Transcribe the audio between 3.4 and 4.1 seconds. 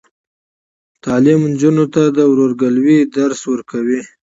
ورکوي.